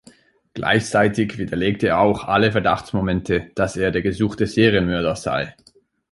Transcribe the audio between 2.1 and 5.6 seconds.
alle Verdachtsmomente, dass er der gesuchte Serienmörder sei.